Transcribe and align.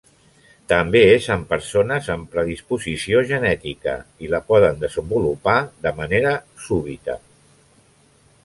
També 0.71 1.01
és 1.17 1.27
en 1.35 1.41
persones 1.51 2.07
amb 2.13 2.31
predisposició 2.37 3.21
genètica 3.33 3.95
i 4.29 4.33
la 4.35 4.41
poden 4.51 4.83
desenvolupar 4.87 5.57
de 5.89 5.95
manera 6.03 6.33
súbdita. 6.69 7.21